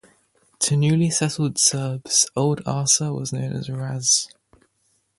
To 0.61 0.75
newly 0.75 1.11
settled 1.11 1.59
Serbs, 1.59 2.27
old 2.35 2.63
Arsa 2.63 3.15
was 3.15 3.31
known 3.31 3.53
as 3.53 3.69
Ras. 3.69 4.29